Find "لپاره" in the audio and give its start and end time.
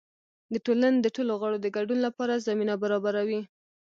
2.07-2.43